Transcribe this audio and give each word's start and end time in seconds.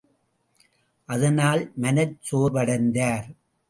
அதனால் 1.09 1.71
மனச் 1.75 2.17
சோர்வடைந்தார். 2.31 3.27